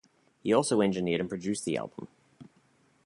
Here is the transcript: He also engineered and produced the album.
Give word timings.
He 0.41 0.51
also 0.51 0.81
engineered 0.81 1.21
and 1.21 1.29
produced 1.29 1.63
the 1.63 1.77
album. 1.77 2.07